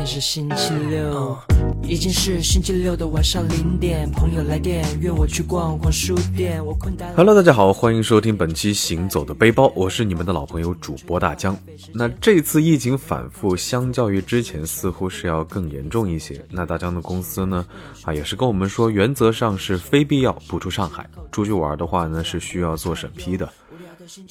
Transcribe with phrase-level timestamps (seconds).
[0.00, 1.36] 天是星期六，
[1.82, 6.64] 已经是星期六的晚上零点，朋友来电约我去逛逛书店。
[6.64, 6.96] 我困。
[7.14, 11.54] Hello，大家好，欢迎收听本期《行走的背包》，我是你们的老朋友主播大江。
[11.92, 16.42] 那这次疫情反复，相较于之前似乎是要更严重一些。
[16.48, 17.66] 那大江的公司呢，
[18.04, 23.46] 啊也是跟我们说，原则上是非必要不出上海，出去玩的话呢是需要做审批的。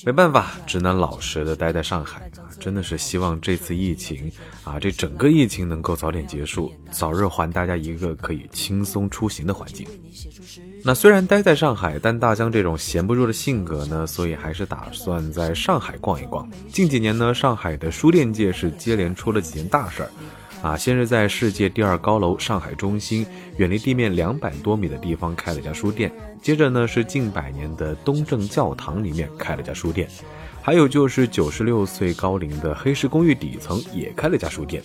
[0.05, 2.48] 没办法，只能老实的待在上海啊！
[2.59, 4.32] 真的是希望这次疫情
[4.64, 9.87] 啊，这整个疫情能够早点结束，早日还大家一个可以轻松出行的环境。
[10.84, 16.50] 那虽然待在上海，但大江这种闲不住的性格呢，所以还是打算在上海逛一逛。
[16.71, 20.11] 近几年呢，上海的书店界是接连出了几件大事儿。
[20.62, 23.26] 啊，先是在世界第二高楼上海中心，
[23.58, 26.12] 远离地面两百多米的地方开了家书店。
[26.42, 30.10] 接着呢，是近百年的东正教堂里面开了家书店，
[30.62, 34.84] 还有就是九十六岁高龄的黑石公寓底层也开了家书店，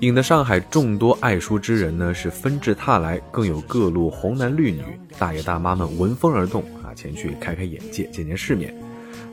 [0.00, 4.82] 引得上海众多爱书之人呢是纷至沓来，更有各路红男绿女、
[5.18, 8.74] 大爷大妈们闻风而动啊，前去开开眼界、见见世面。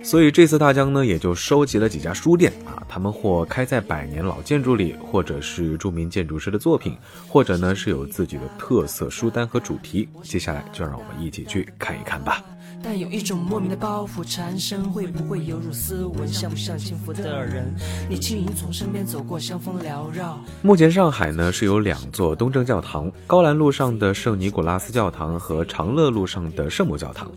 [0.04, 6.96] 所以这次大疆呢，也就收集了几家书店啊，他们或开在百年老建筑里，或者是著名建筑师的作品，
[7.28, 10.08] 或者呢是有自己的特色书单和主题。
[10.24, 12.42] 接下来就让我们一起去看一看吧。
[12.84, 16.28] 但有一种莫名的包袱缠身，会不会有辱斯文？
[16.28, 17.74] 像不像幸福的人？
[18.10, 20.40] 你轻盈从身边走过，香风缭绕。
[20.62, 27.30] 目前上海呢是有两座东正教堂，高兰路上的圣尼古拉斯教堂和长乐路上的圣母教堂。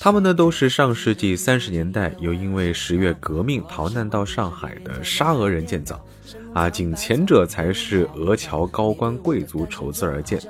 [0.00, 6.00] 他们呢都是上世纪三十年代由因为十月革命逃难到上海的沙俄人建造，
[6.54, 10.40] 啊，仅前者才是俄侨高官贵族筹资而建。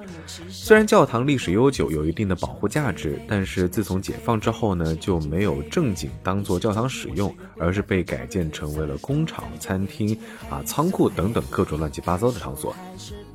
[0.69, 10.15] 虽然教堂历史悠久，有一定的保护价值，但是自从解放之后呢，就没有正经当做教堂使用，而是被改建成为了工厂、餐厅、
[10.51, 12.77] 啊仓库等等各种乱七八糟的场所。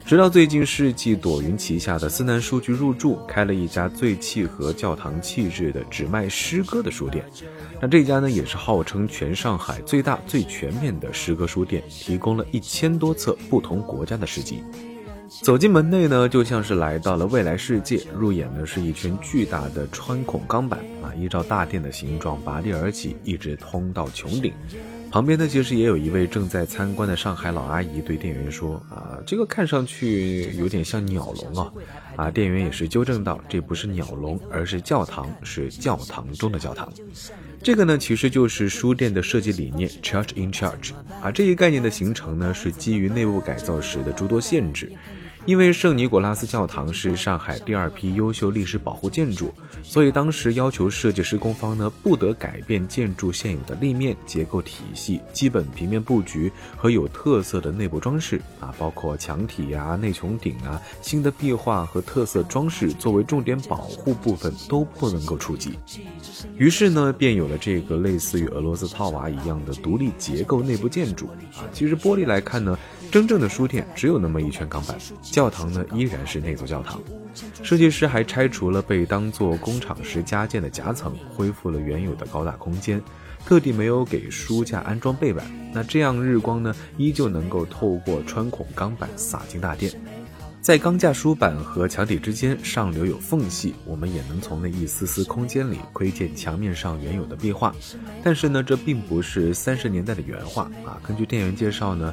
[0.05, 7.25] 直到最近，世纪朵云旗下的思南书局入驻，开了一家最契合教堂气质的只卖诗歌的书店。
[7.81, 14.61] 那这家呢，也是号称全上海最大、最全面的诗歌书店，提供了一千多册不同国家的诗集。
[15.41, 18.01] 走进门内呢，就像是来到了未来世界。
[18.17, 24.53] 入眼呢是一圈巨大的穿孔钢板啊，依照大殿的形状拔地而起，一直通到穹顶。
[25.11, 31.71] 旁边呢，其实也有一位正在参观的上海老阿姨对店员说：“啊，这个看上去有点像鸟笼啊。”
[32.15, 36.91] 啊，店员也是纠正道：“这不是鸟笼，而是教堂，是教堂中的教堂。”
[37.61, 40.91] 这个呢，其实就是书店的设计理念 “Church in Charge”。
[41.21, 44.91] 啊，这一概念的形成呢，是基于内部改造时的诸多限制。
[45.45, 65.77] 因为圣尼古拉斯教堂是上海第二批优秀历史保护建筑，所以当时要求设计施工方呢不得改变建筑现有的立面结构体系、基本平面布局和有特色的内部装饰啊，包括墙体啊、内穹顶啊、新的壁画和特色装饰作为重点保护部分都不能够触及。
[66.57, 71.27] 于是呢，便有了这个类似于俄罗斯套娃一样的独立结构内部建筑
[71.57, 71.67] 啊。
[71.73, 72.77] 其实玻璃来看呢，
[73.13, 74.97] 真正的书店只有那么一圈钢板。
[75.21, 76.99] 教堂呢依然是那座教堂，
[77.61, 82.99] 设计师还拆除了被当做工厂时加建的夹层，恢复了原有的高大空间，
[83.45, 89.93] 特地没有给书架安装背板，那这样日光呢依旧能够透过穿孔钢板洒进大殿，
[90.59, 97.75] 在钢架书板和墙体之间上留有缝隙，我们也能从那一丝丝空间里窥见墙面上原有的壁画，
[98.23, 102.11] 但是呢这并不是三十年代的原画啊，根据店员介绍呢。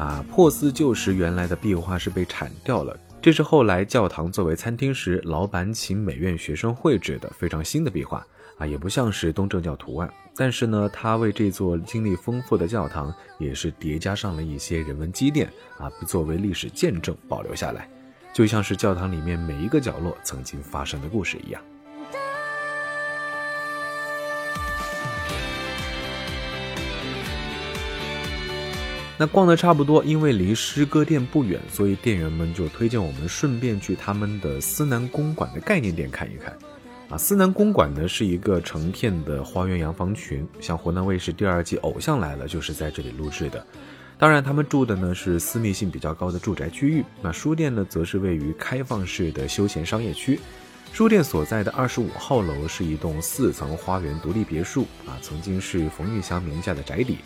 [0.00, 15.46] 啊，破四旧时原来的壁画是被铲掉了，这是后来教堂作为餐厅时，老板请美院学生绘制的非常新的壁画啊，也不像是东正教图案，但是呢，他为这座经历丰富的教堂也是叠加上了一些人文积淀
[15.76, 17.86] 啊，作为历史见证保留下来，
[18.32, 21.60] 就像是教堂里面每一个角落曾经发生的故事一样。
[29.20, 36.56] 那逛的差不多，因为离诗歌店不远，所以店员们就推荐我们顺便去他们的思南公馆的概念店看一看。
[37.10, 43.62] 啊，思南公馆呢是一个成片的花园洋房群，像湖南卫视第二季《偶像来了》就是在这里录制的。
[44.16, 47.04] 当然，他们住的呢是私密性比较高的住宅区域。
[47.20, 50.40] 那书店呢，则是位于开放式的休闲商业区。
[50.94, 57.18] 书店所在的二十五号楼是一栋四层花园独立别墅，啊，曾经是冯玉祥名下的宅邸。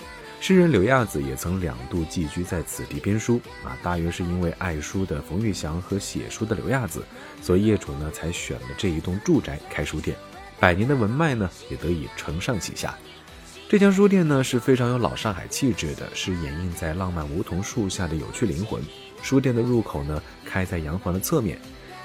[0.47, 7.03] 诗人柳亚子也曾两度寄居在此地编书啊，大约是因为爱书的冯玉祥和写书的柳亚子，
[7.41, 10.15] 所以业主呢才选了这一栋住宅开书店，
[10.61, 12.95] 百年的文脉呢也得以承上启下。
[13.71, 18.83] 这家书店呢是非常有老上海气质的，是掩映在浪漫梧桐树下的有趣灵魂。
[19.23, 21.59] 书店的入口呢开在洋房的侧面，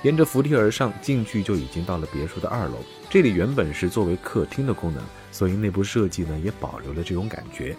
[0.03, 2.77] 沿着扶梯而上，进去就已经到了别墅的二楼。
[3.09, 7.75] 这里原本是作为客厅的功能，所以内部设计呢也保留了这种感觉。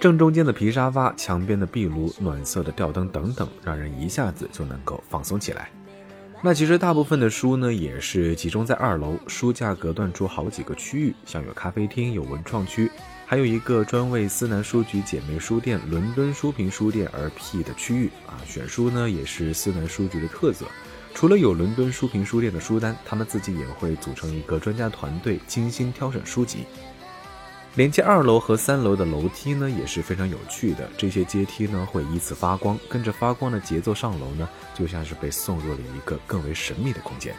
[0.00, 5.70] 正中间的皮沙发、墙边的壁炉、暖色的吊灯等等，让人一下子就能够放松起来。
[6.42, 12.90] 那其实大部分的书呢，也是集中在二楼，书架隔断出好几个区域，像有咖啡厅、有文创区，
[13.24, 18.36] 还有一个专为思南书局姐妹书店伦敦书评书店而辟的区域啊。
[18.44, 20.66] 选书呢，也是思南书局的特色。
[21.14, 26.66] 除了有伦敦书评书店的书单，他们自己也会组成一个专家团队，精心挑选书籍。
[27.76, 37.34] 连接二楼和三楼的楼梯呢也是非常有趣的，这些阶梯呢会依次发光，跟着发光的节奏上楼呢，就像是被送入了一个更为神秘的空间。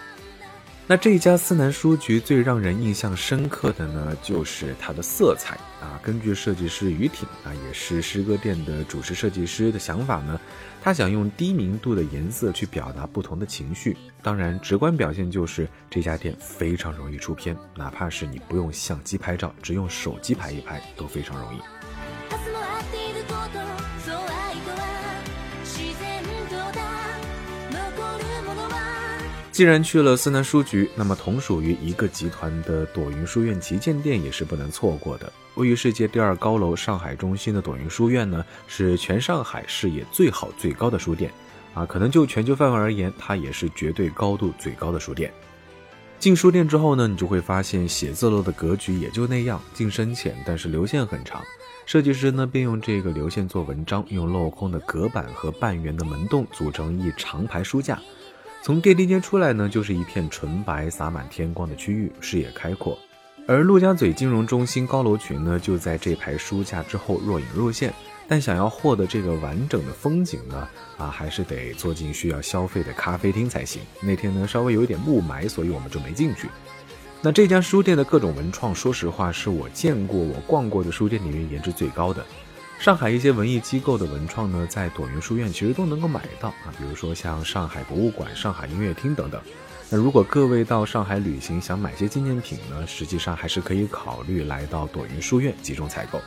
[0.87, 5.99] 那这家思南书局最让人印象深刻的呢，就是它的色彩啊。
[6.03, 10.39] 根据设计师于挺啊，也是诗歌店的主持设计师的想法呢，
[10.83, 13.97] 他想用低明度的颜色去表达不同的情绪。
[14.21, 21.59] 当然，直观表现就是这家店非常容易出片，哪怕是你不用相机拍照，只用手机拍一拍都非常容易。
[29.55, 35.31] 既然去了思南书局，那么同属于一个集团的朵云书院旗舰店也是不能错过的。
[35.53, 41.31] 位于世界第二高楼上海中心的朵云书院呢，是全上海视野最好最高的书店，
[41.73, 45.31] 啊，可能就全球范围而言，它也是绝对高度最高的书店。
[46.19, 51.41] 进书店之后呢，你就会发现写字楼的格局也就那样，进深浅，但是流线很长。
[51.85, 57.97] 设计师呢，便用这个流线做文章，用镂空的隔板和半圆的门洞组成一长排书架。
[58.65, 62.97] 从电梯间出来呢，就是一片纯白洒满天光的区域，视野开阔。
[63.45, 67.93] 而陆家嘴金融中心高楼群呢，就在这排书架之后若隐若现。
[68.27, 70.67] 但想要获得这个完整的风景呢，
[70.97, 73.83] 啊，还是得坐进需要消费的咖啡厅才行。
[74.01, 76.49] 那天呢，稍微有一点雾霾，所以我们就没进去。
[77.21, 82.25] 那这家书店的各种文创，说实话，是我见过、我逛过的书店里面颜值最高的。
[82.79, 89.41] 上海一些文艺机构的文创呢，在朵云书院其实都能够买到啊，比如说像上海博物馆、上海音乐厅等等。
[89.89, 96.19] 那如果各位到上海旅行想买些纪念品呢，实际上还是可以考虑来到朵云书院集中采购。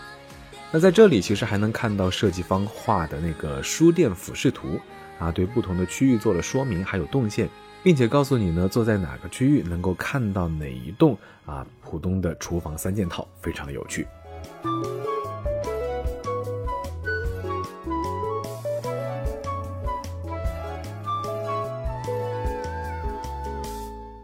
[0.73, 4.81] 那在这里其实还能看到设计方画的那个书店俯视图
[5.19, 7.49] 啊，对不同的区域做了说明，还有动线，
[7.83, 11.17] 并且告诉你呢，坐在哪个区域能够看到哪一栋
[11.47, 14.07] 啊浦东的厨房三件套，非常的有趣。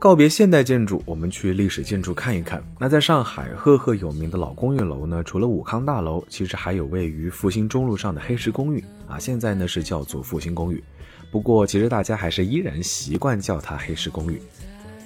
[0.04, 2.62] 告别现代建筑，我们去历史建筑看一看。
[2.78, 5.22] 那在上海赫赫有名的老公寓楼呢？
[5.24, 9.18] 除了武康大楼，其实还有位于复兴中路上的黑石公寓啊。
[9.18, 10.84] 现在呢是叫做复兴公寓，
[11.30, 14.38] 不过其实大家还是依然习惯叫它黑石公寓。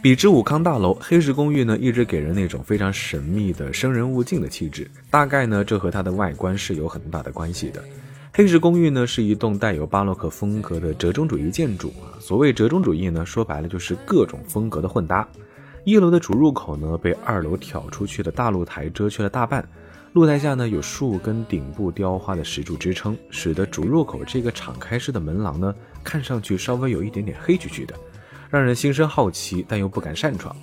[0.02, 4.90] 比之武康大楼，黑石公寓呢一直给人那种非常神秘的生人勿近的气质。
[5.12, 7.80] 大概呢这和它的外观是有很大的关系的。
[8.38, 12.14] 黑石公寓呢是一栋带有巴洛克风格的折中主义建筑啊。
[12.20, 15.28] 所谓折中主义呢，说白了就是各种风格的混搭。
[15.82, 19.68] 一楼的主入口呢被二楼挑出去的大露台遮去了大半，
[20.12, 27.94] 露台下呢有数根顶部雕花的石柱支撑，使得主入口这个敞开式的门廊呢看上去稍微有一点点黑黢黢的，
[28.50, 30.54] 让人心生好奇，但又不敢擅闯。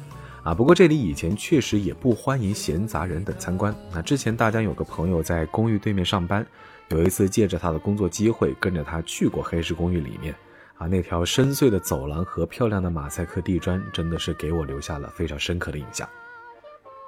[0.44, 3.76] 啊，不过这里以前确实也不欢迎闲杂人等参观。
[3.92, 6.48] 那之前大家有个朋友在公寓对面上班。
[6.90, 10.36] 有一次，借着他的工作机会，跟着他去过黑石公寓里面，
[10.78, 16.08] 啊，那条深邃的走廊和漂亮的马赛克地砖，真的是给我留下了非常深刻的印象。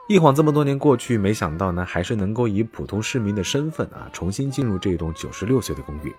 [0.09, 6.15] 一晃这么多年过去，没想到呢，还是能够以普通市民的身份啊，重新进入这栋九十六岁的公寓。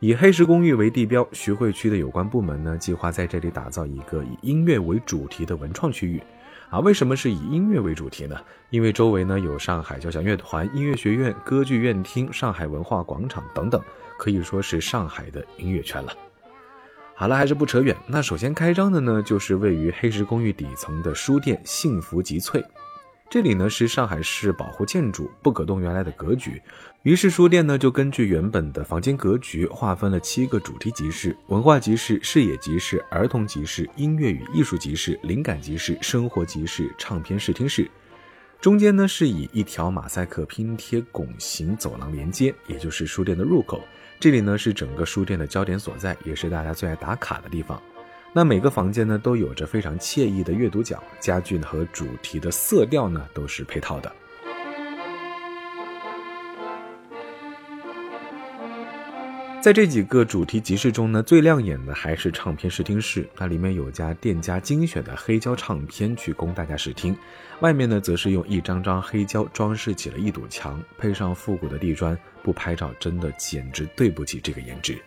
[0.00, 6.22] 以黑石公寓为地标，徐汇区的有关部门呢，计划在这里打造一个以音乐为主题的文创区域。
[6.72, 8.34] 啊，为什么是以音乐为主题呢？
[8.70, 13.78] 因为周围呢有上海交响乐团、音乐学院、歌剧院厅、上海文化广场等等，
[14.18, 16.10] 可以说是上海的音乐圈了。
[17.14, 17.94] 好了，还是不扯远。
[18.06, 22.64] 那首先开张的呢，就是位于黑石公寓底层的书店幸福集萃。
[23.32, 26.60] 这里呢是上海市保护建筑，不可动原来的格局。
[27.02, 37.90] 于是书店呢就根据原本的房间格局，划分了七个主题集市：文化集市、视野集市、儿童集市、音乐与艺术集市、灵感集市、生活集市、唱片视听室。
[38.60, 43.80] 中间呢是以一条马赛克拼贴拱形走廊连接，也就是书店的入口。
[44.20, 47.82] 这里呢是整个书店的焦点所在，也是大家最爱打卡的地方。
[48.34, 54.10] 那每个房间呢，都有着非常惬意的阅读角，家具呢和主题的色调呢，都是配套的。
[59.60, 67.14] 在这几个主题集市中呢，最亮眼的还是唱片试听室，那里面有家店家精选的黑胶唱片去供大家试听，
[67.60, 74.98] 外面呢则是用一张张黑胶装饰起了一堵墙，配上复古的地砖，不拍照真的简直对不起这个颜值。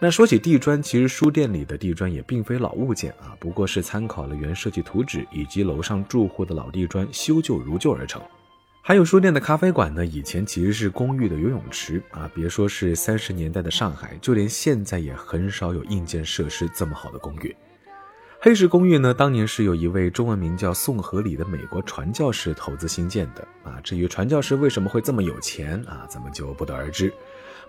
[0.00, 8.20] 那说起地砖，其实书店里的地砖也并非老物件啊，不过是参考了原设计图纸以及楼上住户的老地砖修旧如旧而成。
[8.82, 12.30] 还有书店的咖啡馆呢，以前其实是公寓的游泳池啊。
[12.34, 17.56] 别说是三十年代的上海，就连现在也很少有硬件设施这么好的公寓。
[18.38, 23.80] 黑石公寓呢，当年是有一位中文名叫宋和礼的美国传教士投资兴建的啊。
[23.82, 27.10] 至于传教士为什么会这么有钱啊，咱们就不得而知。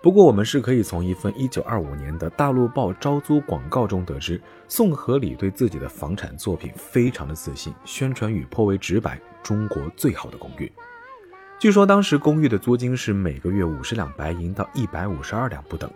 [0.05, 10.71] 不过我们是可以从一份1925年的大陆报招租广告中得知，宋和礼对自己的房产作品非常的自信，宣传语颇为直白：中国最好的公寓。
[11.57, 15.89] 据说当时公寓的租金是每个月五十两白银到一百五十二两不等。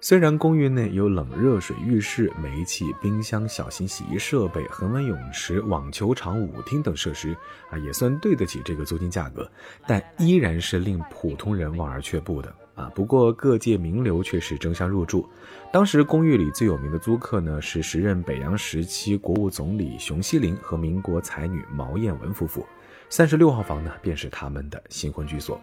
[0.00, 7.36] 虽然公寓内有冷热水浴室、煤气、冰箱、小型洗衣设备、恒温泳池、网球场、舞厅等设施，
[7.68, 9.46] 啊，也算对得起这个租金价格，
[9.86, 12.50] 但依然是令普通人望而却步的
[12.80, 12.90] 啊。
[12.94, 15.28] 不过各界名流却是争相入住。
[15.72, 22.66] 当时公寓里最有名的租客呢，是时任北洋时期国务总理熊希龄和民国才女毛彦文夫妇。
[23.08, 25.60] 三十六号房呢，便是他们的新婚居所。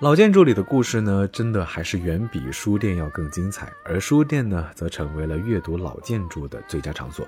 [0.00, 7.26] 老建筑里的故事呢，真的还是远比书店要更精彩，而书店呢，则成为了阅读老建筑的最佳场所。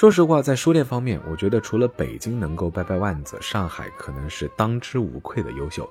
[0.00, 5.86] 说实话，在书店方面，我觉得除了北京能够掰掰腕子，上海可能是当之无愧的优秀。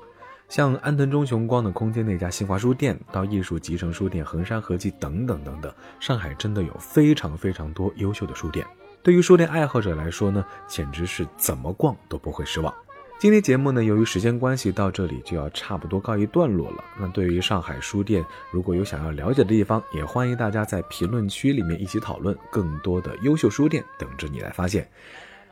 [0.47, 8.65] 像安藤忠雄光的空间那家新华书店，到艺术集成书店衡山合集等等等等，上海真的有非常非常多优秀的书店。
[9.03, 12.73] 对于书店爱好者来说呢，简直是怎么逛都不会失望。
[13.19, 16.83] 今天节目呢，由于时间关系，到这里就要差不多告一段落了。
[16.97, 24.89] 那对于上海书店，如果有想要了解的地方，也欢迎大家在评论区里面一起讨论，更多的优秀书店等着你来发现。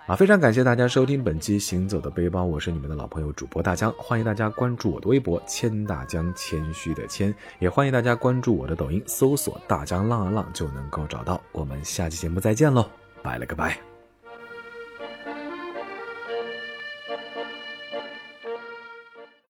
[0.06, 11.42] 啊，非常感谢大家收听本期《行走的背包》，我是你们的老朋友主播大江，欢迎大家关注我的微博“谦大江”，谦虚的谦，也欢迎大家关注我的抖音，搜索“大江浪啊浪”就能够找到。
[11.52, 12.90] 我们下期节目再见喽，
[13.22, 13.87] 拜了个拜。